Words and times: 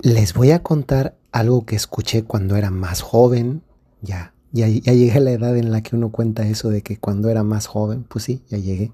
Les 0.00 0.34
voy 0.34 0.50
a 0.50 0.62
contar 0.62 1.16
algo 1.32 1.64
que 1.64 1.74
escuché 1.74 2.22
cuando 2.22 2.56
era 2.56 2.70
más 2.70 3.00
joven. 3.00 3.62
Ya, 4.02 4.34
ya, 4.52 4.68
llegué 4.68 5.12
a 5.12 5.20
la 5.20 5.30
edad 5.30 5.56
en 5.56 5.72
la 5.72 5.82
que 5.82 5.96
uno 5.96 6.10
cuenta 6.10 6.46
eso 6.46 6.68
de 6.68 6.82
que 6.82 6.98
cuando 6.98 7.30
era 7.30 7.42
más 7.42 7.66
joven, 7.66 8.04
pues 8.04 8.24
sí, 8.24 8.42
ya 8.48 8.58
llegué. 8.58 8.92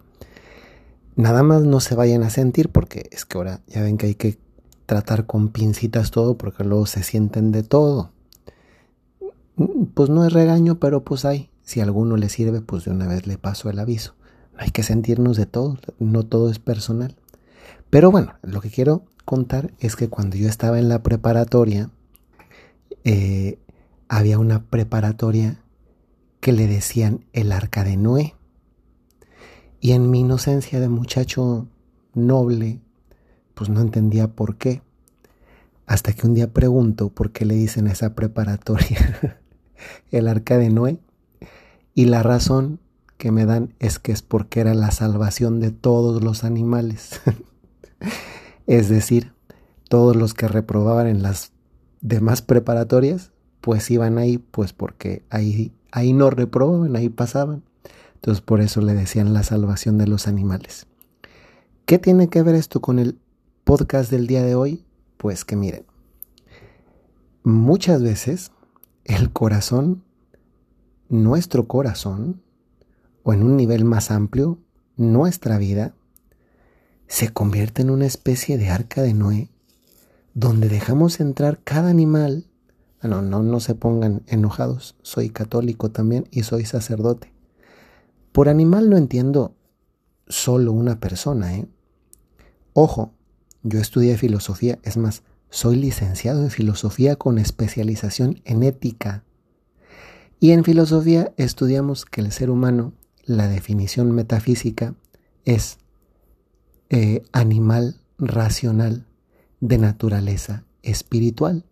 Nada 1.17 1.43
más 1.43 1.63
no 1.63 1.81
se 1.81 1.97
vayan 1.97 2.23
a 2.23 2.31
sentir 2.31 2.69
porque 2.69 3.09
es 3.11 3.25
que 3.25 3.37
ahora 3.37 3.61
ya 3.67 3.83
ven 3.83 3.99
que 3.99 4.07
hay 4.07 4.15
que 4.15 4.39
tratar 4.87 5.27
con 5.27 5.49
pincitas 5.49 6.11
todo 6.11 6.39
porque 6.39 6.65
luego 6.65 6.87
se 6.87 7.03
sienten 7.03 7.51
de 7.51 7.65
todo. 7.65 8.13
Pues 9.95 10.09
no 10.09 10.25
es 10.25 10.33
regaño, 10.33 10.79
pero 10.79 11.05
pues 11.05 11.25
hay. 11.25 11.51
Si 11.63 11.81
a 11.81 11.85
alguno 11.85 12.17
le 12.17 12.29
sirve, 12.29 12.61
pues 12.61 12.85
de 12.85 12.93
una 12.93 13.09
vez 13.09 13.27
le 13.27 13.39
paso 13.39 13.71
el 13.71 13.79
aviso. 13.81 14.15
Hay 14.57 14.71
que 14.71 14.83
sentirnos 14.85 15.37
de 15.37 15.47
todo, 15.47 15.79
no 15.99 16.23
todo 16.23 16.49
es 16.49 16.61
personal. 16.61 17.17
Pero 17.91 18.11
bueno, 18.11 18.35
lo 18.43 18.61
que 18.61 18.71
quiero 18.71 19.05
contar 19.25 19.73
es 19.79 19.97
que 19.97 20.09
cuando 20.09 20.37
yo 20.37 20.49
estaba 20.49 20.79
en 20.79 20.89
la 20.89 21.03
preparatoria, 21.03 21.91
eh, 23.05 23.59
había 24.09 24.39
una 24.39 24.65
preparatoria 24.65 25.63
que 26.41 26.53
le 26.53 26.67
decían 26.67 27.25
el 27.33 27.53
arca 27.53 27.85
de 27.85 27.97
Noé. 27.97 28.35
Y 29.81 29.93
en 29.93 30.11
mi 30.11 30.21
inocencia 30.21 30.81
de 30.81 30.89
muchacho 30.89 31.69
noble, 32.15 32.81
pues 33.55 33.71
no 33.71 33.81
entendía 33.81 34.29
por 34.29 34.57
qué. 34.57 34.83
Hasta 35.87 36.13
que 36.13 36.27
un 36.27 36.35
día 36.35 36.53
pregunto 36.53 37.09
por 37.09 37.33
qué 37.33 37.45
le 37.45 37.55
dicen 37.55 37.87
esa 37.87 38.15
preparatoria 38.15 39.41
el 40.11 40.29
arca 40.29 40.59
de 40.59 40.71
Noé. 40.71 40.99
Y 41.95 42.07
la 42.07 42.23
razón 42.23 42.81
que 43.19 43.31
me 43.31 43.47
dan 43.47 43.75
es 43.79 43.99
que 43.99 44.13
es 44.13 44.23
porque 44.23 44.61
era 44.61 44.75
la 44.75 44.91
salvación 44.91 45.61
de 45.61 45.71
todos 45.71 46.23
los 46.23 46.45
animales. 46.45 47.21
es 48.67 48.89
decir, 48.89 49.33
todos 49.89 50.17
los 50.17 50.35
que 50.35 50.49
reprobaban 50.49 51.07
en 51.07 51.23
las 51.23 51.53
demás 52.01 52.43
preparatorias, 52.43 53.33
pues 53.61 53.91
iban 53.91 54.19
ahí, 54.19 54.39
pues 54.39 54.73
porque 54.73 55.25
ahí, 55.31 55.73
ahí 55.91 56.13
no 56.13 56.31
reprobaban, 56.31 56.97
ahí 56.97 57.09
pasaban. 57.09 57.63
Entonces 58.15 58.41
por 58.41 58.61
eso 58.61 58.81
le 58.81 58.95
decían 58.95 59.33
la 59.33 59.43
salvación 59.43 59.99
de 59.99 60.07
los 60.07 60.29
animales. 60.29 60.87
¿Qué 61.87 61.99
tiene 61.99 62.29
que 62.29 62.43
ver 62.43 62.55
esto 62.55 62.81
con 62.81 62.99
el 62.99 63.19
podcast 63.65 64.11
del 64.11 64.27
día 64.27 64.43
de 64.43 64.55
hoy? 64.55 64.85
Pues 65.17 65.45
que 65.45 65.57
miren, 65.57 65.85
muchas 67.43 68.03
veces 68.03 68.53
el 69.05 69.33
corazón, 69.33 70.03
nuestro 71.09 71.67
corazón, 71.67 72.43
o 73.25 73.33
en 73.33 73.43
un 73.43 73.57
nivel 73.57 73.85
más 73.85 74.11
amplio, 74.11 74.59
nuestra 74.97 75.59
vida, 75.59 75.95
se 77.13 77.29
convierte 77.29 77.83
en 77.83 77.91
una 77.91 78.07
especie 78.07 78.57
de 78.57 78.71
arca 78.71 79.03
de 79.03 79.13
Noé, 79.13 79.51
donde 80.33 80.71
dejamos 80.71 81.21
entrar 81.21 81.61
cada 81.63 81.91
animal. 81.91 82.47
Ah, 83.01 83.09
no, 83.09 83.21
no, 83.21 83.43
no 83.43 83.61
se 83.61 83.75
pongan 83.75 84.23
enojados, 84.29 84.97
soy 85.03 85.29
católico 85.29 85.91
también 85.91 86.27
y 86.31 86.45
soy 86.45 86.65
sacerdote. 86.65 87.31
Por 88.33 88.49
animal 88.49 88.89
no 88.89 88.97
entiendo 88.97 89.55
solo 90.27 90.73
una 90.73 91.01
persona, 91.01 91.55
¿eh? 91.55 91.69
Ojo, 92.73 93.13
yo 93.63 93.79
estudié 93.79 94.17
filosofía, 94.17 94.79
es 94.83 94.97
más, 94.97 95.23
soy 95.51 95.77
licenciado 95.77 96.43
en 96.43 96.51
filosofía 96.51 97.17
con 97.17 97.37
especialización 97.37 98.41
en 98.47 98.63
ética. 98.63 99.23
Y 100.41 100.53
en 100.53 100.65
filosofía 100.65 101.35
estudiamos 101.37 102.07
que 102.07 102.23
el 102.23 102.33
ser 102.33 102.49
humano, 102.49 102.95
la 103.23 103.49
definición 103.49 104.13
metafísica, 104.13 104.95
es 105.45 105.77
eh, 106.95 107.23
animal 107.33 107.97
racional 108.19 109.07
de 109.61 109.79
naturaleza 109.79 110.65
espiritual. 110.83 111.65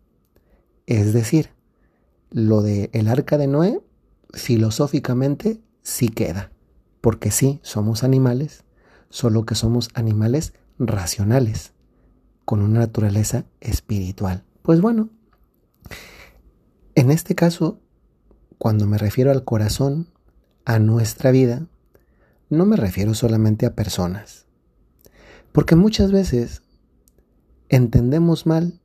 Es 0.87 1.12
decir, 1.12 1.51
lo 2.31 2.62
de 2.62 2.89
el 2.95 3.07
arca 3.07 3.37
de 3.37 3.47
Noé 3.47 3.83
filosóficamente 4.33 5.61
sí 5.83 6.09
queda, 6.09 6.53
porque 7.03 7.31
sí 7.31 7.61
somos 7.62 8.03
animales, 8.03 8.65
solo 9.11 9.44
que 9.44 9.55
somos 9.55 9.91
animales 9.93 10.55
racionales 10.78 11.75
con 12.47 12.62
una 12.62 12.81
naturaleza 12.81 13.44
espiritual. 13.61 14.43
Pues 14.62 14.81
bueno, 14.81 15.11
en 16.94 17.11
este 17.11 17.34
caso, 17.34 17.78
cuando 18.56 18.87
me 18.87 18.97
refiero 18.97 19.31
al 19.31 19.44
corazón, 19.44 20.09
a 20.65 20.78
nuestra 20.78 21.31
vida, 21.31 21.67
no 22.49 22.65
me 22.65 22.77
refiero 22.77 23.12
solamente 23.12 23.67
a 23.67 23.75
personas. 23.75 24.47
Porque 25.53 25.77
muchas 25.77 26.12
veces 26.12 26.62
entendemos 27.69 28.47
mal, 28.47 28.81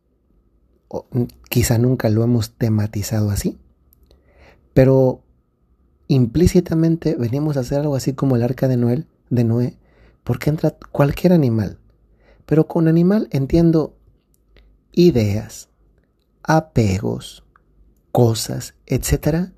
o 0.87 1.07
quizá 1.49 1.77
nunca 1.77 2.09
lo 2.09 2.23
hemos 2.23 2.51
tematizado 2.55 3.29
así, 3.29 3.57
pero 4.73 5.23
implícitamente 6.07 7.15
venimos 7.15 7.57
a 7.57 7.61
hacer 7.61 7.79
algo 7.79 7.95
así 7.95 8.13
como 8.13 8.35
el 8.35 8.43
arca 8.43 8.67
de 8.67 8.77
Noé, 8.77 9.05
de 9.29 9.43
Noé, 9.43 9.77
porque 10.23 10.49
entra 10.49 10.75
cualquier 10.91 11.33
animal, 11.33 11.79
pero 12.45 12.67
con 12.67 12.87
animal 12.87 13.27
entiendo 13.31 13.97
ideas, 14.91 15.69
apegos, 16.43 17.43
cosas, 18.11 18.75
etcétera, 18.85 19.53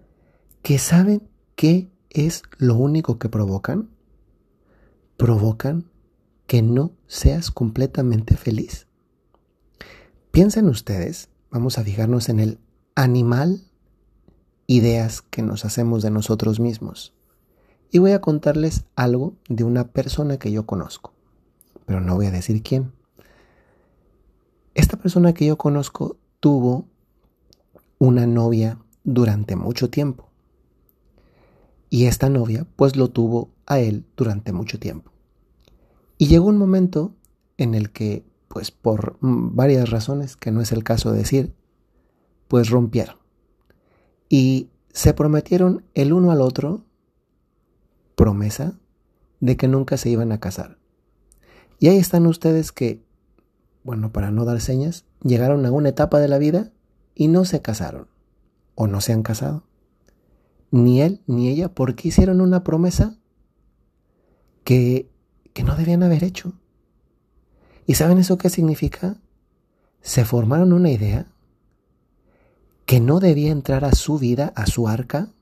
que 0.62 0.80
saben 0.80 1.30
qué 1.56 1.90
es 2.10 2.44
lo 2.58 2.76
único 2.76 3.20
que 3.20 3.30
provocan. 3.30 3.90
Provocan 5.16 5.86
que 6.48 6.62
no 6.62 6.92
seas 7.06 7.52
completamente 7.52 8.36
feliz. 8.36 8.88
Piensen 10.32 10.68
ustedes, 10.68 11.30
vamos 11.52 11.78
a 11.78 11.84
fijarnos 11.84 12.30
en 12.30 12.40
el 12.40 12.60
animal, 12.96 13.62
ideas 14.66 15.22
que 15.22 15.42
nos 15.44 15.66
hacemos 15.66 16.02
de 16.02 16.12
nosotros 16.12 16.60
mismos. 16.60 17.14
Y 17.92 18.00
voy 18.00 18.12
a 18.12 18.22
contarles 18.22 18.86
algo 18.96 19.36
de 19.48 19.64
una 19.64 19.90
persona 19.90 20.38
que 20.38 20.52
yo 20.52 20.66
conozco 20.66 21.14
pero 21.88 22.02
no 22.02 22.16
voy 22.16 22.26
a 22.26 22.32
decir 22.32 22.62
quién. 22.62 22.92
Esta 24.76 24.98
persona 24.98 25.34
que 25.34 25.46
yo 25.46 25.58
conozco 25.58 26.18
tuvo 26.42 26.86
una 27.98 28.28
novia 28.28 28.78
durante 29.06 29.56
mucho 29.56 29.90
tiempo. 29.90 30.30
Y 31.90 32.06
esta 32.08 32.30
novia 32.30 32.68
pues 32.76 32.98
lo 32.98 33.08
tuvo 33.08 33.52
a 33.66 33.80
él 33.80 34.06
durante 34.18 34.52
mucho 34.52 34.80
tiempo. 34.80 35.14
Y 36.18 36.28
llegó 36.28 36.48
un 36.48 36.58
momento 36.58 37.16
en 37.58 37.74
el 37.76 37.92
que 37.92 38.26
pues 38.48 38.72
por 38.72 39.18
varias 39.22 39.90
razones 39.90 40.36
que 40.36 40.52
no 40.52 40.62
es 40.62 40.72
el 40.72 40.84
caso 40.84 41.12
de 41.12 41.20
decir, 41.20 41.54
pues 42.48 42.70
rompieron. 42.70 43.18
Y 44.30 44.70
se 44.90 45.14
prometieron 45.14 45.84
el 45.94 46.14
uno 46.14 46.32
al 46.32 46.42
otro 46.42 46.84
promesa 48.16 48.80
de 49.40 49.58
que 49.58 49.68
nunca 49.68 49.98
se 49.98 50.10
iban 50.10 50.32
a 50.32 50.40
casar. 50.40 50.80
Y 51.80 51.90
ahí 51.90 51.98
están 51.98 52.26
ustedes 52.26 52.72
que, 52.72 53.04
bueno, 53.84 54.12
para 54.12 54.32
no 54.32 54.44
dar 54.44 54.60
señas, 54.60 55.06
llegaron 55.22 55.66
a 55.66 55.72
una 55.72 55.90
etapa 55.90 56.20
de 56.20 56.28
la 56.28 56.40
vida 56.40 56.72
y 57.14 57.28
no 57.28 57.46
se 57.46 57.62
casaron 57.62 58.08
o 58.74 58.88
no 58.88 59.02
se 59.02 59.14
han 59.14 59.22
casado. 59.22 59.64
Ni 60.72 61.02
él 61.02 61.22
ni 61.28 61.50
ella, 61.50 61.74
porque 61.74 62.08
hicieron 62.08 62.42
una 62.42 62.64
promesa 62.64 63.18
que, 64.64 65.10
que 65.58 65.64
no 65.64 65.76
debían 65.76 66.04
haber 66.04 66.24
hecho. 66.24 66.54
¿Y 67.88 67.96
saben 67.96 68.20
eso 68.20 68.38
qué 68.38 68.48
significa? 68.48 69.18
Se 70.02 70.24
formaron 70.24 70.72
una 70.72 70.92
idea 70.92 71.26
que 72.86 73.00
no 73.00 73.20
debía 73.20 73.52
entrar 73.52 73.84
a 73.84 73.94
su 73.94 74.20
vida, 74.20 74.54
a 74.56 74.68
su 74.68 74.88
arca, 74.88 75.34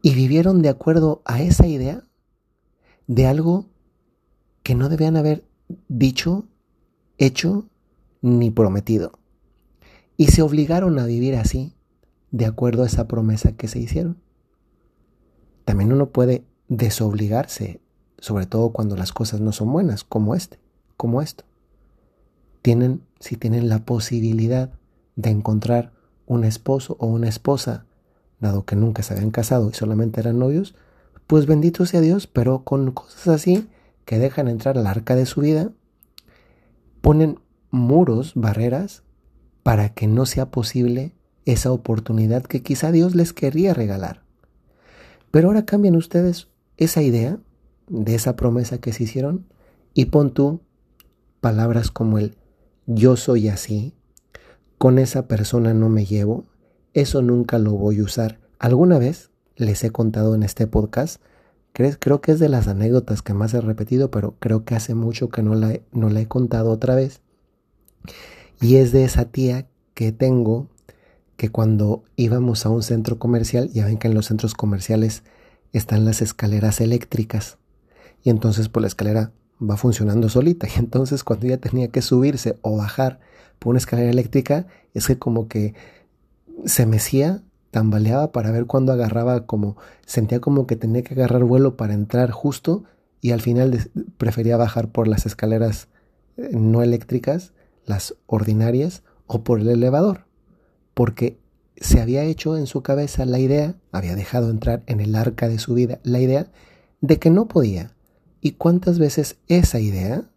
y 0.00 0.14
vivieron 0.14 0.62
de 0.62 0.68
acuerdo 0.68 1.22
a 1.24 1.42
esa 1.42 1.66
idea 1.66 2.04
de 3.08 3.26
algo 3.26 3.66
que 4.62 4.76
no 4.76 4.88
debían 4.88 5.16
haber 5.16 5.44
dicho, 5.88 6.46
hecho 7.16 7.68
ni 8.22 8.52
prometido. 8.52 9.18
Y 10.16 10.28
se 10.28 10.42
obligaron 10.42 11.00
a 11.00 11.04
vivir 11.06 11.34
así, 11.34 11.74
de 12.30 12.46
acuerdo 12.46 12.84
a 12.84 12.86
esa 12.86 13.08
promesa 13.08 13.56
que 13.56 13.66
se 13.66 13.80
hicieron. 13.80 14.22
También 15.64 15.92
uno 15.92 16.10
puede 16.10 16.44
desobligarse, 16.68 17.80
sobre 18.18 18.46
todo 18.46 18.70
cuando 18.70 18.96
las 18.96 19.12
cosas 19.12 19.40
no 19.40 19.52
son 19.52 19.72
buenas, 19.72 20.04
como 20.04 20.34
este, 20.34 20.58
como 20.96 21.22
esto. 21.22 21.44
Tienen, 22.62 23.02
si 23.20 23.36
tienen 23.36 23.68
la 23.68 23.84
posibilidad 23.84 24.72
de 25.16 25.30
encontrar 25.30 25.92
un 26.26 26.44
esposo 26.44 26.96
o 27.00 27.06
una 27.06 27.28
esposa, 27.28 27.86
dado 28.40 28.64
que 28.64 28.76
nunca 28.76 29.02
se 29.02 29.14
habían 29.14 29.30
casado 29.30 29.70
y 29.70 29.74
solamente 29.74 30.20
eran 30.20 30.38
novios, 30.38 30.74
pues 31.26 31.46
bendito 31.46 31.86
sea 31.86 32.00
Dios, 32.00 32.26
pero 32.26 32.64
con 32.64 32.90
cosas 32.92 33.28
así 33.28 33.68
que 34.04 34.18
dejan 34.18 34.48
entrar 34.48 34.78
al 34.78 34.86
arca 34.86 35.14
de 35.14 35.26
su 35.26 35.40
vida, 35.40 35.70
ponen 37.00 37.40
muros, 37.70 38.32
barreras, 38.34 39.02
para 39.62 39.90
que 39.90 40.06
no 40.06 40.24
sea 40.24 40.50
posible 40.50 41.12
esa 41.44 41.72
oportunidad 41.72 42.42
que 42.42 42.62
quizá 42.62 42.90
Dios 42.90 43.14
les 43.14 43.32
querría 43.32 43.74
regalar. 43.74 44.22
Pero 45.30 45.48
ahora 45.48 45.64
cambian 45.64 45.96
ustedes 45.96 46.48
esa 46.76 47.02
idea 47.02 47.38
de 47.88 48.14
esa 48.14 48.36
promesa 48.36 48.78
que 48.78 48.92
se 48.92 49.04
hicieron 49.04 49.46
y 49.94 50.06
pon 50.06 50.32
tú 50.32 50.60
palabras 51.40 51.90
como 51.90 52.18
el 52.18 52.36
yo 52.86 53.16
soy 53.16 53.48
así 53.48 53.94
con 54.78 54.98
esa 54.98 55.26
persona 55.26 55.74
no 55.74 55.88
me 55.88 56.06
llevo, 56.06 56.46
eso 56.94 57.20
nunca 57.20 57.58
lo 57.58 57.72
voy 57.72 57.98
a 57.98 58.04
usar. 58.04 58.38
Alguna 58.60 58.98
vez 58.98 59.30
les 59.56 59.82
he 59.82 59.90
contado 59.90 60.36
en 60.36 60.44
este 60.44 60.68
podcast, 60.68 61.20
creo 61.72 62.20
que 62.20 62.32
es 62.32 62.38
de 62.38 62.48
las 62.48 62.68
anécdotas 62.68 63.22
que 63.22 63.34
más 63.34 63.52
he 63.54 63.60
repetido, 63.60 64.10
pero 64.10 64.36
creo 64.38 64.64
que 64.64 64.76
hace 64.76 64.94
mucho 64.94 65.28
que 65.28 65.42
no 65.42 65.54
la, 65.54 65.80
no 65.92 66.08
la 66.08 66.20
he 66.20 66.26
contado 66.26 66.70
otra 66.70 66.94
vez. 66.94 67.20
Y 68.60 68.76
es 68.76 68.92
de 68.92 69.04
esa 69.04 69.26
tía 69.26 69.66
que 69.94 70.12
tengo 70.12 70.68
que 71.36 71.50
cuando 71.50 72.04
íbamos 72.16 72.64
a 72.64 72.70
un 72.70 72.82
centro 72.82 73.18
comercial, 73.18 73.70
ya 73.70 73.84
ven 73.84 73.98
que 73.98 74.08
en 74.08 74.14
los 74.14 74.26
centros 74.26 74.54
comerciales 74.54 75.22
están 75.72 76.04
las 76.04 76.22
escaleras 76.22 76.80
eléctricas. 76.80 77.58
Y 78.22 78.30
entonces 78.30 78.68
pues 78.68 78.82
la 78.82 78.88
escalera 78.88 79.32
va 79.60 79.76
funcionando 79.76 80.28
solita. 80.28 80.66
Y 80.74 80.78
entonces 80.78 81.24
cuando 81.24 81.46
ella 81.46 81.58
tenía 81.58 81.88
que 81.88 82.02
subirse 82.02 82.58
o 82.62 82.76
bajar 82.76 83.20
por 83.58 83.70
una 83.70 83.78
escalera 83.78 84.10
eléctrica, 84.10 84.66
es 84.94 85.06
que 85.06 85.18
como 85.18 85.48
que 85.48 85.74
se 86.64 86.86
mecía, 86.86 87.42
tambaleaba 87.70 88.32
para 88.32 88.50
ver 88.50 88.66
cuándo 88.66 88.92
agarraba 88.92 89.46
como, 89.46 89.76
sentía 90.06 90.40
como 90.40 90.66
que 90.66 90.76
tenía 90.76 91.02
que 91.02 91.14
agarrar 91.14 91.44
vuelo 91.44 91.76
para 91.76 91.94
entrar 91.94 92.30
justo 92.30 92.84
y 93.20 93.32
al 93.32 93.40
final 93.40 93.90
prefería 94.16 94.56
bajar 94.56 94.88
por 94.88 95.06
las 95.06 95.26
escaleras 95.26 95.88
eh, 96.36 96.50
no 96.52 96.82
eléctricas, 96.82 97.52
las 97.84 98.14
ordinarias, 98.26 99.02
o 99.26 99.42
por 99.44 99.60
el 99.60 99.68
elevador 99.68 100.28
porque 100.98 101.38
se 101.76 102.00
había 102.00 102.24
hecho 102.24 102.56
en 102.56 102.66
su 102.66 102.82
cabeza 102.82 103.24
la 103.24 103.38
idea, 103.38 103.76
había 103.92 104.16
dejado 104.16 104.50
entrar 104.50 104.82
en 104.86 104.98
el 104.98 105.14
arca 105.14 105.48
de 105.48 105.60
su 105.60 105.74
vida 105.74 106.00
la 106.02 106.18
idea 106.18 106.48
de 107.00 107.20
que 107.20 107.30
no 107.30 107.46
podía. 107.46 107.92
¿Y 108.40 108.52
cuántas 108.52 108.98
veces 108.98 109.38
esa 109.48 109.80
idea, 109.80 110.30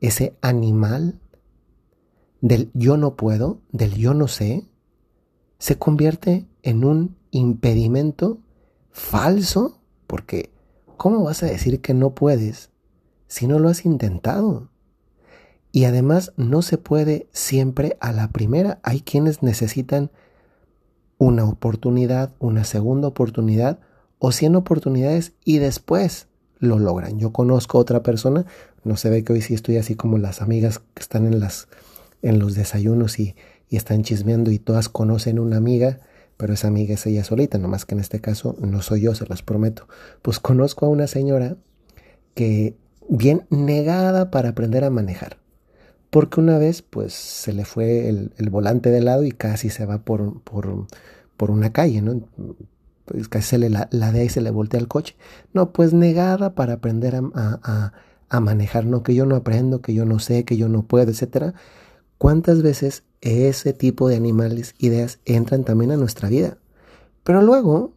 ese 0.00 0.36
animal 0.40 1.20
del 2.40 2.70
yo 2.74 2.96
no 2.96 3.16
puedo, 3.16 3.60
del 3.72 3.94
yo 3.94 4.14
no 4.14 4.28
sé, 4.28 4.66
se 5.58 5.78
convierte 5.78 6.46
en 6.62 6.84
un 6.84 7.16
impedimento 7.30 8.38
falso? 8.90 9.80
Porque 10.06 10.50
¿cómo 10.96 11.24
vas 11.24 11.42
a 11.42 11.46
decir 11.46 11.80
que 11.80 11.94
no 11.94 12.14
puedes 12.14 12.70
si 13.26 13.46
no 13.46 13.58
lo 13.58 13.68
has 13.68 13.84
intentado? 13.84 14.70
Y 15.72 15.84
además 15.84 16.32
no 16.36 16.62
se 16.62 16.78
puede 16.78 17.28
siempre 17.32 17.98
a 18.00 18.12
la 18.12 18.28
primera. 18.30 18.80
Hay 18.82 19.02
quienes 19.02 19.42
necesitan 19.42 20.10
una 21.18 21.44
oportunidad, 21.44 22.34
una 22.38 22.64
segunda 22.64 23.08
oportunidad 23.08 23.80
o 24.18 24.32
cien 24.32 24.56
oportunidades 24.56 25.34
y 25.44 25.58
después 25.58 26.28
lo 26.58 26.78
logran. 26.78 27.18
Yo 27.18 27.32
conozco 27.32 27.78
a 27.78 27.80
otra 27.80 28.02
persona, 28.02 28.46
no 28.84 28.96
se 28.96 29.10
ve 29.10 29.24
que 29.24 29.32
hoy 29.32 29.42
sí 29.42 29.54
estoy 29.54 29.76
así 29.76 29.94
como 29.94 30.18
las 30.18 30.42
amigas 30.42 30.80
que 30.94 31.02
están 31.02 31.26
en, 31.26 31.40
las, 31.40 31.68
en 32.22 32.38
los 32.38 32.54
desayunos 32.54 33.18
y, 33.18 33.34
y 33.68 33.76
están 33.76 34.02
chismeando 34.02 34.50
y 34.50 34.58
todas 34.58 34.88
conocen 34.88 35.38
una 35.38 35.56
amiga, 35.56 36.00
pero 36.36 36.54
esa 36.54 36.68
amiga 36.68 36.94
es 36.94 37.06
ella 37.06 37.24
solita, 37.24 37.58
nomás 37.58 37.84
que 37.84 37.94
en 37.94 38.00
este 38.00 38.20
caso 38.20 38.56
no 38.60 38.82
soy 38.82 39.02
yo, 39.02 39.14
se 39.14 39.26
los 39.26 39.42
prometo. 39.42 39.88
Pues 40.22 40.38
conozco 40.38 40.86
a 40.86 40.88
una 40.88 41.06
señora 41.06 41.56
que 42.34 42.74
bien 43.08 43.46
negada 43.50 44.30
para 44.30 44.50
aprender 44.50 44.84
a 44.84 44.90
manejar 44.90 45.38
porque 46.16 46.40
una 46.40 46.58
vez 46.58 46.82
pues 46.82 47.12
se 47.12 47.52
le 47.52 47.64
fue 47.64 48.08
el, 48.08 48.50
volante 48.50 48.90
de 48.90 49.02
lado 49.02 49.24
y 49.24 49.32
casi 49.32 49.70
se 49.70 49.84
va 49.84 49.98
por, 49.98 50.40
por, 50.42 50.86
por 51.36 51.50
una 51.50 51.72
calle, 51.72 52.00
¿no? 52.00 52.22
Pues 53.06 53.28
casi 53.28 53.48
se 53.48 53.58
le 53.58 53.70
la, 53.70 53.86
de 53.88 54.20
ahí 54.20 54.28
se 54.28 54.40
le 54.40 54.50
voltea 54.50 54.78
el 54.78 54.88
coche. 54.88 55.16
No, 55.54 55.72
pues 55.72 55.94
negada 55.94 56.54
para 56.54 56.74
aprender 56.74 57.16
a, 57.16 57.22
a, 57.34 57.92
a, 58.28 58.40
manejar, 58.40 58.84
no, 58.84 59.02
que 59.02 59.14
yo 59.14 59.24
no 59.24 59.36
aprendo, 59.36 59.80
que 59.80 59.94
yo 59.94 60.04
no 60.04 60.18
sé, 60.18 60.44
que 60.44 60.56
yo 60.56 60.68
no 60.68 60.82
puedo, 60.82 61.10
etcétera. 61.10 61.54
¿Cuántas 62.18 62.62
veces 62.62 63.04
ese 63.20 63.72
tipo 63.72 64.08
de 64.08 64.16
animales, 64.16 64.74
ideas, 64.78 65.20
entran 65.24 65.64
también 65.64 65.92
a 65.92 65.96
nuestra 65.96 66.28
vida? 66.28 66.58
Pero 67.24 67.42
luego, 67.42 67.94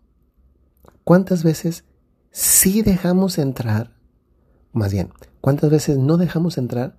¿cuántas 1.04 1.44
veces 1.44 1.84
sí 2.32 2.82
dejamos 2.82 3.38
entrar, 3.38 3.92
más 4.72 4.92
bien, 4.92 5.10
cuántas 5.42 5.70
veces 5.70 5.98
no 5.98 6.18
dejamos 6.18 6.58
entrar 6.58 6.96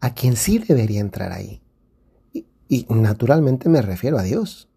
a 0.00 0.14
quien 0.14 0.36
sí 0.36 0.58
debería 0.58 1.00
entrar 1.00 1.32
ahí. 1.32 1.62
Y, 2.68 2.86
naturalmente 2.88 3.68
me 3.68 3.82
refiero 3.82 4.18
a 4.18 4.22
Dios. 4.22 4.68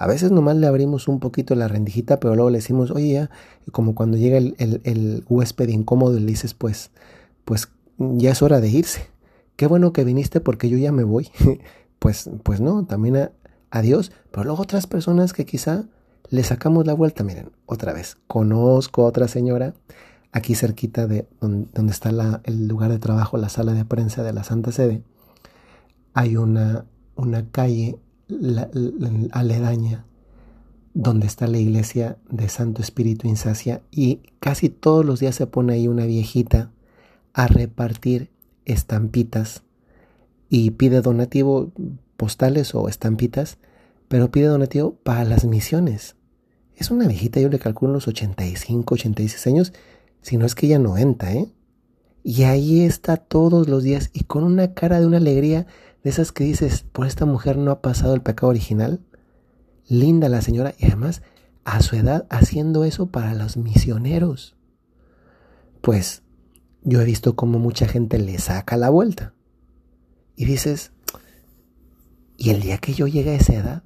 A 0.00 0.06
veces 0.06 0.30
nomás 0.30 0.56
le 0.56 0.66
abrimos 0.66 1.08
un 1.08 1.20
poquito 1.20 1.54
la 1.54 1.68
rendijita, 1.68 2.18
pero 2.18 2.34
luego 2.34 2.48
le 2.48 2.56
decimos, 2.58 2.90
oye, 2.90 3.12
ya, 3.12 3.30
como 3.70 3.94
cuando 3.94 4.16
llega 4.16 4.38
el, 4.38 5.24
huésped 5.28 5.68
incómodo 5.68 6.16
y 6.16 6.20
le 6.20 6.26
dices, 6.26 6.54
pues, 6.54 6.90
pues 7.44 7.68
ya 7.98 8.30
es 8.30 8.40
hora 8.40 8.62
de 8.62 8.70
irse. 8.70 9.02
Qué 9.56 9.66
bueno 9.66 9.92
que 9.92 10.04
viniste 10.04 10.40
porque 10.40 10.70
yo 10.70 10.78
ya 10.78 10.90
me 10.90 11.04
voy. 11.04 11.28
pues, 11.98 12.30
pues 12.42 12.62
no, 12.62 12.86
también 12.86 13.16
a, 13.18 13.32
a 13.70 13.82
Dios, 13.82 14.10
pero 14.30 14.44
luego 14.44 14.62
otras 14.62 14.86
personas 14.86 15.34
que 15.34 15.44
quizá 15.44 15.84
le 16.30 16.44
sacamos 16.44 16.86
la 16.86 16.94
vuelta. 16.94 17.22
Miren, 17.22 17.52
otra 17.66 17.92
vez, 17.92 18.16
conozco 18.26 19.02
a 19.02 19.06
otra 19.06 19.28
señora 19.28 19.74
aquí 20.32 20.54
cerquita 20.54 21.06
de 21.06 21.28
donde, 21.40 21.92
está 21.92 22.40
el 22.44 22.68
lugar 22.68 22.90
de 22.90 22.98
trabajo, 22.98 23.36
la 23.36 23.50
sala 23.50 23.74
de 23.74 23.84
prensa 23.84 24.22
de 24.22 24.32
la 24.32 24.44
Santa 24.44 24.72
Sede, 24.72 25.02
hay 26.14 26.36
una, 26.36 26.86
una 27.16 27.50
calle 27.50 27.98
aledaña 29.32 30.04
donde 30.94 31.26
está 31.26 31.46
la 31.46 31.58
iglesia 31.58 32.18
de 32.28 32.48
Santo 32.48 32.82
Espíritu 32.82 33.28
Insacia 33.28 33.82
y 33.90 34.20
casi 34.40 34.68
todos 34.68 35.04
los 35.04 35.20
días 35.20 35.36
se 35.36 35.46
pone 35.46 35.74
ahí 35.74 35.88
una 35.88 36.04
viejita 36.04 36.72
a 37.32 37.46
repartir 37.46 38.30
estampitas 38.64 39.62
y 40.48 40.72
pide 40.72 41.00
donativo 41.00 41.72
postales 42.16 42.74
o 42.74 42.88
estampitas, 42.88 43.58
pero 44.08 44.30
pide 44.30 44.46
donativo 44.46 44.96
para 45.02 45.24
las 45.24 45.44
misiones. 45.44 46.16
Es 46.74 46.90
una 46.90 47.06
viejita, 47.06 47.40
yo 47.40 47.48
le 47.48 47.58
calculo 47.58 47.92
unos 47.92 48.08
85, 48.08 48.94
86 48.94 49.46
años 49.46 49.72
si 50.22 50.36
no 50.36 50.44
es 50.44 50.54
que 50.54 50.78
no 50.78 50.98
entra, 50.98 51.32
¿eh? 51.32 51.48
Y 52.22 52.42
ahí 52.42 52.82
está 52.82 53.16
todos 53.16 53.68
los 53.68 53.82
días 53.82 54.10
y 54.12 54.24
con 54.24 54.44
una 54.44 54.74
cara 54.74 55.00
de 55.00 55.06
una 55.06 55.16
alegría 55.16 55.66
de 56.02 56.10
esas 56.10 56.32
que 56.32 56.44
dices, 56.44 56.84
por 56.92 57.06
esta 57.06 57.26
mujer 57.26 57.56
no 57.58 57.70
ha 57.70 57.82
pasado 57.82 58.14
el 58.14 58.22
pecado 58.22 58.48
original. 58.48 59.00
Linda 59.88 60.28
la 60.28 60.40
señora 60.40 60.74
y 60.78 60.86
además 60.86 61.22
a 61.64 61.80
su 61.82 61.96
edad 61.96 62.26
haciendo 62.30 62.84
eso 62.84 63.06
para 63.06 63.34
los 63.34 63.56
misioneros. 63.56 64.56
Pues 65.80 66.22
yo 66.82 67.00
he 67.00 67.04
visto 67.04 67.36
cómo 67.36 67.58
mucha 67.58 67.86
gente 67.86 68.18
le 68.18 68.38
saca 68.38 68.76
la 68.76 68.90
vuelta. 68.90 69.34
Y 70.36 70.46
dices, 70.46 70.92
¿y 72.38 72.50
el 72.50 72.60
día 72.60 72.78
que 72.78 72.94
yo 72.94 73.06
llegue 73.06 73.30
a 73.30 73.34
esa 73.34 73.54
edad 73.54 73.82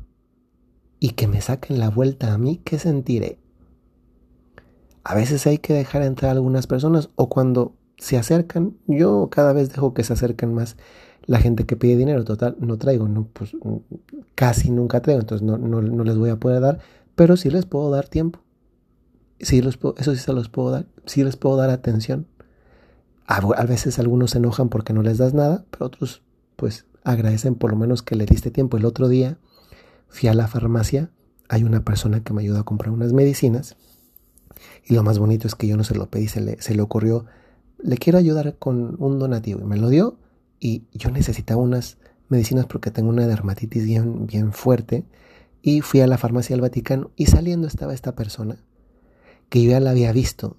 y 1.00 1.11
que 1.11 1.26
me 1.26 1.40
saquen 1.40 1.78
la 1.78 1.90
vuelta 1.90 2.33
a 2.33 2.38
mí, 2.38 2.61
qué 2.64 2.78
sentiré? 2.78 3.38
A 5.02 5.14
veces 5.14 5.47
hay 5.47 5.59
que 5.59 5.75
dejar 5.75 6.02
entrar 6.02 6.30
a 6.30 6.33
algunas 6.35 6.66
personas 6.66 7.11
o 7.16 7.28
cuando 7.28 7.75
se 7.99 8.16
acercan, 8.16 8.76
yo 8.87 9.28
cada 9.30 9.52
vez 9.52 9.71
dejo 9.71 9.94
que 9.94 10.04
se 10.04 10.12
acerquen 10.12 10.54
más 10.54 10.76
la 11.26 11.38
gente 11.38 11.64
que 11.64 11.76
pide 11.76 11.97
dinero. 11.97 12.25
Total, 12.25 12.57
no 12.61 12.78
traigo, 12.78 13.09
no, 13.09 13.28
pues 13.33 13.57
casi 14.35 14.71
nunca 14.71 15.00
traigo, 15.00 15.21
entonces 15.21 15.47
no, 15.47 15.59
no, 15.59 16.04
les 16.04 16.16
voy 16.16 16.31
a 16.31 16.37
poder 16.37 16.61
dar, 16.61 16.81
pero 17.14 17.37
sí 17.37 17.50
les 17.50 17.66
puedo 17.66 17.90
dar 17.90 18.09
tiempo. 18.09 18.40
Sí 19.40 19.61
los 19.61 19.78
eso 19.99 20.14
sí 20.14 20.21
se 20.21 20.33
los 20.33 20.49
puedo 20.49 20.71
dar, 20.71 20.87
sí 21.07 21.25
les 21.25 21.37
puedo 21.37 21.57
dar 21.57 21.71
atención. 21.71 22.26
A, 23.26 23.40
veces 23.64 23.99
algunos 23.99 24.33
se 24.33 24.38
enojan 24.38 24.69
porque 24.69 24.93
no 24.93 25.02
les 25.02 25.19
das 25.19 25.33
nada, 25.33 25.64
pero 25.71 25.87
otros 25.87 26.23
pues 26.57 26.87
agradecen 27.04 27.54
por 27.54 27.71
lo 27.71 27.76
menos 27.76 28.02
que 28.02 28.16
le 28.16 28.26
diste 28.26 28.50
tiempo. 28.50 28.76
El 28.76 28.85
otro 28.85 29.09
día 29.09 29.38
fui 30.09 30.28
a 30.28 30.35
la 30.35 30.47
farmacia, 30.47 31.11
hay 31.49 31.64
una 31.64 31.85
persona 31.85 32.23
que 32.23 32.33
me 32.35 32.43
ayuda 32.43 32.61
a 32.61 32.64
comprar 32.64 32.90
unas 32.90 33.12
medicinas 33.12 33.76
y 34.85 34.95
lo 34.95 35.02
más 35.02 35.19
bonito 35.19 35.49
es 35.49 35.54
que 35.54 35.66
yo 35.66 35.76
no 35.76 35.85
se 35.85 35.95
lo 35.95 36.07
pedí, 36.07 36.28
se 36.28 36.43
le, 36.43 36.61
se 36.61 36.75
le 36.75 36.83
ocurrió, 36.83 37.25
le 37.78 37.97
quiero 37.97 38.19
ayudar 38.19 38.57
con 38.59 38.97
un 38.99 39.19
donativo. 39.19 39.61
Y 39.61 39.64
me 39.64 39.78
lo 39.78 39.88
dio 39.88 40.19
y 40.64 40.87
yo 40.94 41.11
necesitaba 41.11 41.61
unas 41.61 41.99
medicinas 42.30 42.64
porque 42.64 42.90
tengo 42.90 43.11
una 43.11 43.26
dermatitis 43.26 43.85
bien, 43.85 44.26
bien 44.26 44.54
fuerte. 44.54 45.04
Y 45.61 45.83
fui 45.83 46.00
a 46.00 46.06
la 46.06 46.16
farmacia 46.16 46.54
del 46.54 46.62
Vaticano 46.62 47.11
y 47.16 47.26
saliendo 47.26 47.68
estaba 47.68 47.92
esta 47.92 48.14
persona 48.14 48.56
que 49.50 49.62
yo 49.62 49.73
ya 49.73 49.80
la 49.80 49.90
había 49.90 50.11
visto. 50.11 50.56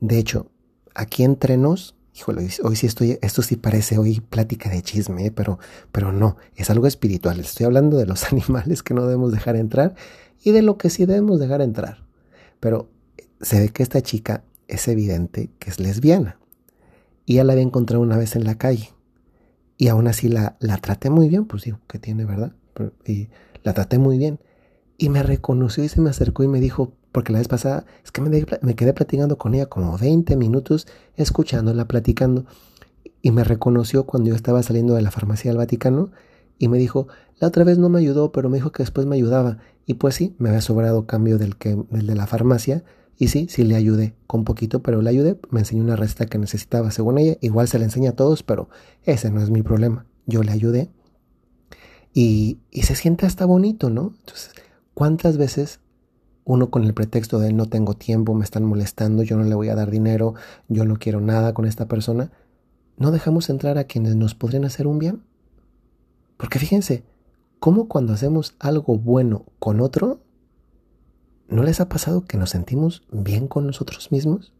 De 0.00 0.18
hecho, 0.18 0.50
aquí 0.94 1.24
entre 1.24 1.56
nos, 1.56 1.96
híjole, 2.14 2.46
hoy 2.62 2.76
sí 2.76 2.86
estoy, 2.86 3.18
esto 3.22 3.40
sí 3.40 3.56
parece 3.56 3.96
hoy 3.96 4.20
plática 4.20 4.68
de 4.68 4.82
chisme, 4.82 5.24
¿eh? 5.24 5.30
pero, 5.30 5.58
pero 5.92 6.12
no, 6.12 6.36
es 6.54 6.68
algo 6.68 6.86
espiritual. 6.86 7.40
Estoy 7.40 7.64
hablando 7.64 7.96
de 7.96 8.04
los 8.04 8.24
animales 8.30 8.82
que 8.82 8.92
no 8.92 9.06
debemos 9.06 9.32
dejar 9.32 9.56
entrar 9.56 9.94
y 10.44 10.50
de 10.50 10.60
lo 10.60 10.76
que 10.76 10.90
sí 10.90 11.06
debemos 11.06 11.40
dejar 11.40 11.62
entrar. 11.62 12.04
Pero 12.60 12.90
se 13.40 13.60
ve 13.60 13.70
que 13.70 13.82
esta 13.82 14.02
chica 14.02 14.44
es 14.66 14.88
evidente 14.88 15.48
que 15.58 15.70
es 15.70 15.80
lesbiana. 15.80 16.38
Y 17.24 17.36
ya 17.36 17.44
la 17.44 17.54
había 17.54 17.64
encontrado 17.64 18.02
una 18.02 18.18
vez 18.18 18.36
en 18.36 18.44
la 18.44 18.58
calle. 18.58 18.90
Y 19.78 19.88
aún 19.88 20.08
así 20.08 20.28
la, 20.28 20.56
la 20.60 20.76
traté 20.76 21.08
muy 21.08 21.28
bien, 21.28 21.46
pues 21.46 21.62
digo, 21.62 21.78
que 21.88 21.98
tiene, 21.98 22.26
¿verdad? 22.26 22.52
Y 23.06 23.28
la 23.62 23.72
traté 23.72 23.98
muy 23.98 24.18
bien. 24.18 24.40
Y 24.98 25.08
me 25.08 25.22
reconoció 25.22 25.84
y 25.84 25.88
se 25.88 26.00
me 26.00 26.10
acercó 26.10 26.42
y 26.42 26.48
me 26.48 26.60
dijo, 26.60 26.92
porque 27.12 27.32
la 27.32 27.38
vez 27.38 27.48
pasada 27.48 27.86
es 28.04 28.10
que 28.10 28.20
me, 28.20 28.44
me 28.60 28.74
quedé 28.74 28.92
platicando 28.92 29.38
con 29.38 29.54
ella 29.54 29.66
como 29.66 29.96
20 29.96 30.36
minutos, 30.36 30.88
escuchándola, 31.16 31.86
platicando. 31.86 32.44
Y 33.22 33.30
me 33.30 33.44
reconoció 33.44 34.04
cuando 34.04 34.30
yo 34.30 34.34
estaba 34.34 34.62
saliendo 34.62 34.94
de 34.94 35.02
la 35.02 35.12
farmacia 35.12 35.50
del 35.50 35.58
Vaticano 35.58 36.10
y 36.58 36.68
me 36.68 36.78
dijo, 36.78 37.06
la 37.38 37.48
otra 37.48 37.62
vez 37.64 37.78
no 37.78 37.88
me 37.88 38.00
ayudó, 38.00 38.32
pero 38.32 38.48
me 38.48 38.58
dijo 38.58 38.72
que 38.72 38.82
después 38.82 39.06
me 39.06 39.14
ayudaba. 39.14 39.58
Y 39.86 39.94
pues 39.94 40.16
sí, 40.16 40.34
me 40.38 40.48
había 40.48 40.60
sobrado 40.60 41.06
cambio 41.06 41.38
del, 41.38 41.56
que, 41.56 41.76
del 41.90 42.06
de 42.06 42.14
la 42.16 42.26
farmacia. 42.26 42.84
Y 43.18 43.28
sí, 43.28 43.48
sí 43.50 43.64
le 43.64 43.74
ayudé 43.74 44.14
con 44.28 44.44
poquito, 44.44 44.80
pero 44.80 45.02
le 45.02 45.10
ayudé. 45.10 45.38
Me 45.50 45.60
enseñó 45.60 45.82
una 45.82 45.96
receta 45.96 46.26
que 46.26 46.38
necesitaba 46.38 46.92
según 46.92 47.18
ella. 47.18 47.36
Igual 47.40 47.66
se 47.66 47.78
le 47.78 47.84
enseña 47.84 48.10
a 48.10 48.16
todos, 48.16 48.44
pero 48.44 48.68
ese 49.02 49.30
no 49.30 49.42
es 49.42 49.50
mi 49.50 49.62
problema. 49.62 50.06
Yo 50.26 50.42
le 50.42 50.52
ayudé. 50.52 50.88
Y, 52.14 52.58
y 52.70 52.82
se 52.82 52.94
siente 52.94 53.26
hasta 53.26 53.44
bonito, 53.44 53.90
¿no? 53.90 54.14
Entonces, 54.20 54.52
¿cuántas 54.94 55.36
veces 55.36 55.80
uno 56.44 56.70
con 56.70 56.84
el 56.84 56.94
pretexto 56.94 57.38
de 57.38 57.52
no 57.52 57.66
tengo 57.66 57.94
tiempo, 57.94 58.34
me 58.34 58.44
están 58.44 58.64
molestando, 58.64 59.22
yo 59.22 59.36
no 59.36 59.44
le 59.44 59.54
voy 59.54 59.68
a 59.68 59.74
dar 59.74 59.90
dinero, 59.90 60.34
yo 60.68 60.86
no 60.86 60.96
quiero 60.96 61.20
nada 61.20 61.52
con 61.52 61.66
esta 61.66 61.88
persona, 61.88 62.32
no 62.96 63.10
dejamos 63.10 63.50
entrar 63.50 63.76
a 63.76 63.84
quienes 63.84 64.16
nos 64.16 64.34
podrían 64.34 64.64
hacer 64.64 64.86
un 64.86 64.98
bien? 64.98 65.22
Porque 66.38 66.58
fíjense, 66.58 67.04
cómo 67.58 67.86
cuando 67.86 68.14
hacemos 68.14 68.54
algo 68.60 68.96
bueno 68.96 69.44
con 69.58 69.80
otro, 69.80 70.20
¿no 71.48 71.62
les 71.62 71.80
ha 71.80 71.88
pasado 71.88 72.24
que 72.24 72.38
nos 72.38 72.50
sentimos 72.50 73.02
bien 73.10 73.48
con 73.48 73.66
nosotros 73.66 74.12
mismos? 74.12 74.52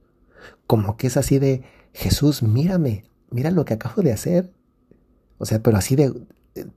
Como 0.66 0.97
que 0.97 1.07
es 1.07 1.16
así 1.16 1.38
de, 1.38 1.62
Jesús, 1.92 2.42
mírame, 2.42 3.04
mira 3.30 3.50
lo 3.50 3.64
que 3.64 3.75
acabo 3.75 4.02
de 4.02 4.12
hacer. 4.12 4.52
O 5.38 5.47
sea, 5.47 5.62
pero 5.62 5.76
así 5.76 5.97
de, 5.97 6.12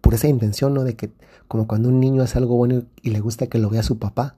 por 0.01 0.13
esa 0.13 0.27
intención, 0.27 0.73
¿no? 0.73 0.83
De 0.83 0.95
que, 0.95 1.11
como 1.47 1.67
cuando 1.67 1.89
un 1.89 1.99
niño 1.99 2.23
hace 2.23 2.37
algo 2.37 2.55
bueno 2.57 2.83
y 3.01 3.11
le 3.11 3.19
gusta 3.19 3.47
que 3.47 3.59
lo 3.59 3.69
vea 3.69 3.83
su 3.83 3.97
papá, 3.97 4.37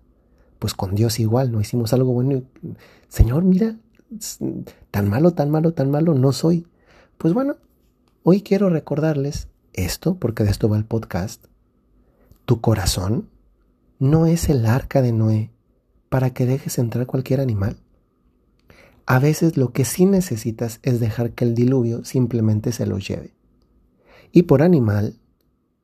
pues 0.59 0.73
con 0.73 0.95
Dios 0.95 1.19
igual, 1.19 1.51
¿no? 1.51 1.59
Hicimos 1.59 1.93
algo 1.93 2.13
bueno 2.13 2.43
Señor, 3.09 3.43
mira, 3.43 3.77
tan 4.91 5.09
malo, 5.09 5.31
tan 5.31 5.49
malo, 5.49 5.73
tan 5.73 5.91
malo 5.91 6.13
no 6.13 6.31
soy. 6.31 6.67
Pues 7.17 7.33
bueno, 7.33 7.57
hoy 8.23 8.41
quiero 8.41 8.69
recordarles 8.69 9.47
esto, 9.73 10.15
porque 10.15 10.43
de 10.43 10.51
esto 10.51 10.69
va 10.69 10.77
el 10.77 10.85
podcast, 10.85 11.45
tu 12.45 12.61
corazón 12.61 13.29
no 13.99 14.25
es 14.25 14.49
el 14.49 14.65
arca 14.65 15.01
de 15.01 15.11
Noé 15.11 15.52
para 16.13 16.29
que 16.29 16.45
dejes 16.45 16.77
entrar 16.77 17.07
cualquier 17.07 17.39
animal. 17.39 17.77
A 19.07 19.17
veces 19.17 19.57
lo 19.57 19.73
que 19.73 19.83
sí 19.83 20.05
necesitas 20.05 20.79
es 20.83 20.99
dejar 20.99 21.31
que 21.31 21.43
el 21.43 21.55
diluvio 21.55 22.05
simplemente 22.05 22.71
se 22.71 22.85
lo 22.85 22.99
lleve. 22.99 23.33
Y 24.31 24.43
por 24.43 24.61
animal, 24.61 25.15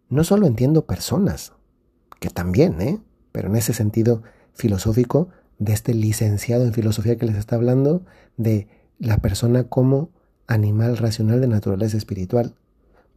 no 0.08 0.24
solo 0.24 0.46
entiendo 0.46 0.86
personas, 0.86 1.54
que 2.20 2.30
también, 2.30 2.80
¿eh? 2.80 3.02
Pero 3.32 3.50
en 3.50 3.56
ese 3.56 3.74
sentido 3.74 4.22
filosófico, 4.54 5.30
de 5.58 5.74
este 5.74 5.96
licenciado 5.96 6.64
en 6.64 6.74
filosofía 6.74 7.18
que 7.18 7.26
les 7.26 7.36
está 7.36 7.56
hablando, 7.56 8.06
de 8.38 8.68
la 9.00 9.18
persona 9.18 9.64
como 9.64 10.12
animal 10.46 10.98
racional 10.98 11.42
de 11.42 11.48
naturaleza 11.48 11.98
espiritual. 11.98 12.54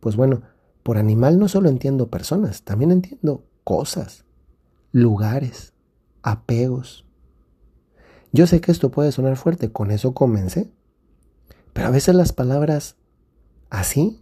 Pues 0.00 0.16
bueno, 0.16 0.40
por 0.82 0.96
animal 0.96 1.38
no 1.38 1.48
solo 1.48 1.68
entiendo 1.68 2.08
personas, 2.08 2.62
también 2.62 2.90
entiendo 2.90 3.44
cosas, 3.64 4.24
lugares, 4.92 5.71
apegos. 6.22 7.04
Yo 8.32 8.46
sé 8.46 8.60
que 8.60 8.72
esto 8.72 8.90
puede 8.90 9.12
sonar 9.12 9.36
fuerte, 9.36 9.70
con 9.70 9.90
eso 9.90 10.14
comencé, 10.14 10.72
pero 11.72 11.88
a 11.88 11.90
veces 11.90 12.14
las 12.14 12.32
palabras 12.32 12.96
así 13.70 14.20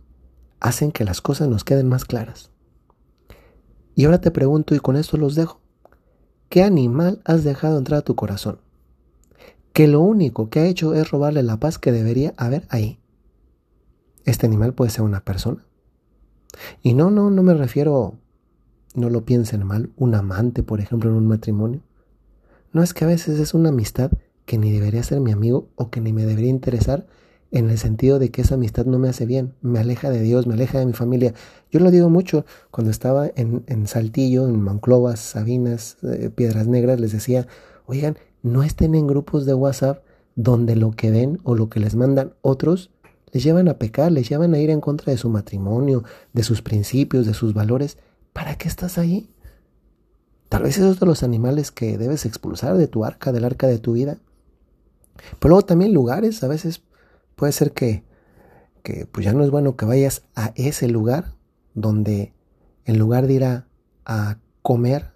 hacen 0.59 0.92
que 0.92 1.04
las 1.04 1.21
cosas 1.21 1.49
nos 1.49 1.64
queden 1.64 1.88
más 1.88 2.04
claras. 2.04 2.50
Y 3.95 4.04
ahora 4.04 4.21
te 4.21 4.30
pregunto, 4.30 4.75
y 4.75 4.80
con 4.80 4.97
esto 4.97 5.16
los 5.16 5.35
dejo, 5.35 5.61
¿qué 6.49 6.62
animal 6.62 7.21
has 7.25 7.45
dejado 7.45 7.78
entrar 7.78 8.00
a 8.00 8.04
tu 8.04 8.16
corazón? 8.16 8.61
Que 9.73 9.87
lo 9.87 10.00
único 10.00 10.50
que 10.50 10.61
ha 10.61 10.66
hecho 10.66 10.95
es 10.95 11.11
robarle 11.11 11.42
la 11.42 11.59
paz 11.59 11.78
que 11.78 11.92
debería 11.92 12.35
haber 12.37 12.66
ahí. 12.69 12.99
Este 14.25 14.47
animal 14.47 14.75
puede 14.75 14.90
ser 14.90 15.02
una 15.02 15.25
persona, 15.25 15.64
y 16.83 16.95
no, 16.95 17.11
no, 17.11 17.30
no 17.30 17.42
me 17.42 17.54
refiero, 17.54 18.19
no 18.95 19.11
lo 19.11 19.25
piensen 19.25 19.64
mal, 19.64 19.90
un 19.97 20.14
amante, 20.14 20.62
por 20.62 20.80
ejemplo, 20.80 21.11
en 21.11 21.16
un 21.16 21.26
matrimonio. 21.26 21.80
No 22.73 22.83
es 22.83 22.95
que 22.95 23.05
a 23.05 23.09
veces 23.09 23.41
es 23.41 23.55
una 23.55 23.71
amistad 23.71 24.11
que 24.45 24.59
ni 24.59 24.71
debería 24.71 25.03
ser 25.03 25.21
mi 25.21 25.33
amigo 25.33 25.69
o 25.77 25.91
que 25.91 26.00
ni 26.00 26.12
me 26.12 26.25
debería 26.25 26.50
interesar 26.50 27.07
en 27.50 27.69
el 27.69 27.79
sentido 27.79 28.19
de 28.19 28.31
que 28.31 28.43
esa 28.43 28.55
amistad 28.55 28.87
no 28.87 28.99
me 28.99 29.09
hace 29.09 29.27
bien, 29.27 29.55
me 29.61 29.81
aleja 29.81 30.11
de 30.11 30.21
Dios, 30.21 30.47
me 30.47 30.55
aleja 30.55 30.79
de 30.79 30.87
mi 30.87 30.93
familia. 30.93 31.35
Yo 31.71 31.81
lo 31.81 31.91
digo 31.91 32.09
mucho 32.09 32.45
cuando 32.71 32.91
estaba 32.91 33.29
en, 33.35 33.65
en 33.67 33.87
Saltillo, 33.87 34.47
en 34.47 34.62
Monclovas, 34.62 35.19
Sabinas, 35.19 35.97
eh, 36.03 36.31
Piedras 36.35 36.69
Negras, 36.69 37.00
les 37.00 37.12
decía, 37.12 37.49
oigan, 37.87 38.19
no 38.43 38.62
estén 38.62 38.95
en 38.95 39.07
grupos 39.07 39.47
de 39.47 39.55
WhatsApp 39.55 40.05
donde 40.37 40.77
lo 40.77 40.93
que 40.93 41.11
ven 41.11 41.41
o 41.43 41.57
lo 41.57 41.69
que 41.69 41.81
les 41.81 41.97
mandan 41.97 42.35
otros 42.41 42.91
les 43.33 43.45
llevan 43.45 43.69
a 43.69 43.79
pecar, 43.79 44.11
les 44.12 44.29
llevan 44.29 44.55
a 44.55 44.59
ir 44.59 44.71
en 44.71 44.81
contra 44.81 45.12
de 45.12 45.19
su 45.19 45.29
matrimonio, 45.29 46.05
de 46.33 46.43
sus 46.43 46.62
principios, 46.62 47.27
de 47.27 47.35
sus 47.35 47.55
valores. 47.55 47.99
¿Para 48.33 48.57
qué 48.57 48.69
estás 48.69 48.99
ahí? 48.99 49.31
Tal 50.50 50.64
vez 50.64 50.78
esos 50.78 50.99
de 50.99 51.07
los 51.07 51.23
animales 51.23 51.71
que 51.71 51.97
debes 51.97 52.26
expulsar 52.26 52.76
de 52.76 52.88
tu 52.88 53.04
arca, 53.04 53.30
del 53.30 53.45
arca 53.45 53.69
de 53.69 53.78
tu 53.78 53.92
vida. 53.92 54.19
Pero 55.38 55.50
luego 55.50 55.64
también 55.64 55.95
lugares, 55.95 56.42
a 56.42 56.49
veces 56.49 56.83
puede 57.37 57.52
ser 57.52 57.71
que, 57.71 58.02
que 58.83 59.07
pues 59.07 59.25
ya 59.25 59.33
no 59.33 59.45
es 59.45 59.50
bueno 59.50 59.76
que 59.76 59.85
vayas 59.85 60.25
a 60.35 60.52
ese 60.57 60.88
lugar 60.88 61.37
donde 61.75 62.35
en 62.85 62.99
lugar 62.99 63.28
de 63.28 63.35
ir 63.35 63.45
a, 63.45 63.66
comer 64.62 65.12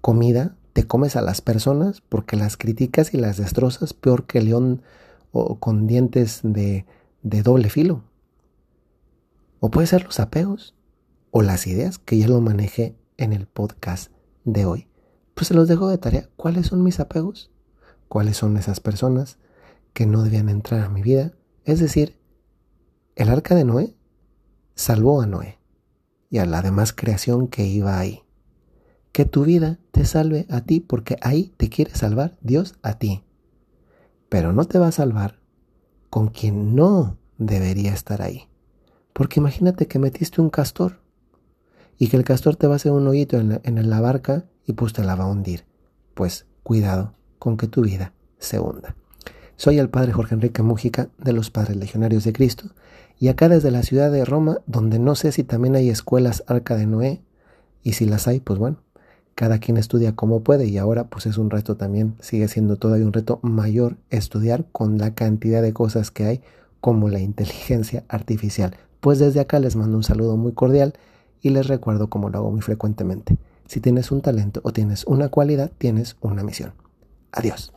comida, 0.00 0.56
te 0.72 0.84
comes 0.84 1.14
a 1.14 1.22
las 1.22 1.40
personas 1.40 2.00
porque 2.00 2.36
las 2.36 2.56
criticas 2.56 3.14
y 3.14 3.18
las 3.18 3.36
destrozas 3.36 3.94
peor 3.94 4.26
que 4.26 4.42
león 4.42 4.82
o 5.30 5.60
con 5.60 5.86
dientes 5.86 6.40
de, 6.42 6.86
de 7.22 7.42
doble 7.42 7.70
filo. 7.70 8.02
O 9.60 9.70
puede 9.70 9.86
ser 9.86 10.04
los 10.04 10.18
apegos 10.18 10.74
o 11.30 11.40
las 11.42 11.68
ideas 11.68 11.98
que 11.98 12.18
ya 12.18 12.26
lo 12.26 12.40
manejé 12.40 12.96
en 13.16 13.32
el 13.32 13.46
podcast 13.46 14.13
de 14.44 14.66
hoy. 14.66 14.88
Pues 15.34 15.48
se 15.48 15.54
los 15.54 15.68
dejo 15.68 15.88
de 15.88 15.98
tarea. 15.98 16.28
¿Cuáles 16.36 16.66
son 16.68 16.82
mis 16.82 17.00
apegos? 17.00 17.50
¿Cuáles 18.08 18.36
son 18.36 18.56
esas 18.56 18.80
personas 18.80 19.38
que 19.92 20.06
no 20.06 20.22
debían 20.22 20.48
entrar 20.48 20.82
a 20.82 20.88
mi 20.88 21.02
vida? 21.02 21.32
Es 21.64 21.80
decir, 21.80 22.18
el 23.16 23.28
arca 23.28 23.54
de 23.54 23.64
Noé 23.64 23.96
salvó 24.74 25.20
a 25.20 25.26
Noé 25.26 25.58
y 26.30 26.38
a 26.38 26.46
la 26.46 26.62
demás 26.62 26.92
creación 26.92 27.48
que 27.48 27.66
iba 27.66 27.98
ahí. 27.98 28.22
Que 29.12 29.24
tu 29.24 29.44
vida 29.44 29.78
te 29.92 30.04
salve 30.04 30.46
a 30.50 30.62
ti 30.62 30.80
porque 30.80 31.16
ahí 31.22 31.54
te 31.56 31.68
quiere 31.68 31.94
salvar 31.94 32.36
Dios 32.40 32.74
a 32.82 32.98
ti. 32.98 33.24
Pero 34.28 34.52
no 34.52 34.64
te 34.64 34.78
va 34.78 34.88
a 34.88 34.92
salvar 34.92 35.40
con 36.10 36.28
quien 36.28 36.74
no 36.74 37.18
debería 37.38 37.92
estar 37.92 38.22
ahí. 38.22 38.48
Porque 39.12 39.38
imagínate 39.38 39.86
que 39.86 40.00
metiste 40.00 40.40
un 40.40 40.50
castor 40.50 41.03
y 41.98 42.08
que 42.08 42.16
el 42.16 42.24
castor 42.24 42.56
te 42.56 42.66
va 42.66 42.74
a 42.74 42.76
hacer 42.76 42.92
un 42.92 43.06
hoyito 43.06 43.38
en 43.38 43.48
la, 43.50 43.60
en 43.64 43.90
la 43.90 44.00
barca 44.00 44.44
y 44.66 44.72
pues 44.72 44.92
te 44.92 45.04
la 45.04 45.14
va 45.14 45.24
a 45.24 45.28
hundir. 45.28 45.64
Pues 46.14 46.46
cuidado 46.62 47.14
con 47.38 47.56
que 47.56 47.66
tu 47.66 47.82
vida 47.82 48.12
se 48.38 48.58
hunda. 48.58 48.96
Soy 49.56 49.78
el 49.78 49.88
padre 49.88 50.12
Jorge 50.12 50.34
Enrique 50.34 50.62
Mújica 50.62 51.08
de 51.18 51.32
los 51.32 51.50
Padres 51.50 51.76
Legionarios 51.76 52.24
de 52.24 52.32
Cristo 52.32 52.70
y 53.18 53.28
acá 53.28 53.48
desde 53.48 53.70
la 53.70 53.82
ciudad 53.82 54.10
de 54.10 54.24
Roma, 54.24 54.58
donde 54.66 54.98
no 54.98 55.14
sé 55.14 55.30
si 55.30 55.44
también 55.44 55.76
hay 55.76 55.88
escuelas 55.88 56.42
Arca 56.46 56.76
de 56.76 56.86
Noé 56.86 57.22
y 57.82 57.92
si 57.92 58.06
las 58.06 58.26
hay, 58.26 58.40
pues 58.40 58.58
bueno, 58.58 58.78
cada 59.34 59.58
quien 59.58 59.76
estudia 59.76 60.16
como 60.16 60.42
puede 60.42 60.66
y 60.66 60.78
ahora 60.78 61.04
pues 61.04 61.26
es 61.26 61.38
un 61.38 61.50
reto 61.50 61.76
también, 61.76 62.16
sigue 62.20 62.48
siendo 62.48 62.76
todavía 62.76 63.06
un 63.06 63.12
reto 63.12 63.38
mayor 63.42 63.96
estudiar 64.10 64.66
con 64.72 64.98
la 64.98 65.14
cantidad 65.14 65.62
de 65.62 65.72
cosas 65.72 66.10
que 66.10 66.24
hay 66.24 66.40
como 66.80 67.08
la 67.08 67.20
inteligencia 67.20 68.04
artificial. 68.08 68.76
Pues 69.00 69.18
desde 69.18 69.40
acá 69.40 69.58
les 69.60 69.76
mando 69.76 69.96
un 69.96 70.04
saludo 70.04 70.36
muy 70.36 70.52
cordial 70.52 70.94
y 71.44 71.50
les 71.50 71.68
recuerdo 71.68 72.08
como 72.08 72.30
lo 72.30 72.38
hago 72.38 72.50
muy 72.50 72.62
frecuentemente. 72.62 73.36
Si 73.68 73.78
tienes 73.78 74.10
un 74.10 74.22
talento 74.22 74.60
o 74.64 74.72
tienes 74.72 75.04
una 75.04 75.28
cualidad, 75.28 75.70
tienes 75.76 76.16
una 76.22 76.42
misión. 76.42 76.72
Adiós. 77.32 77.72